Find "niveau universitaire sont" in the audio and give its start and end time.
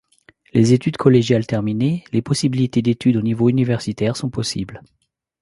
3.21-4.31